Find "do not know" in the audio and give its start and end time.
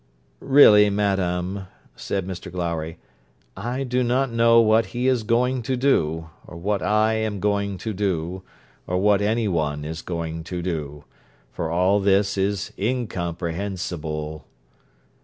3.83-4.59